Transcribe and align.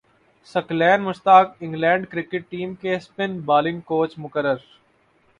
ثقلین 0.47 1.01
Mushtaq 1.01 1.51
England 1.59 2.07
cricket 2.11 2.49
team 2.49 2.73
کے 2.75 2.95
spin 2.95 3.39
bowling 3.45 3.79
coach 3.85 4.17
مقرر 4.17 4.55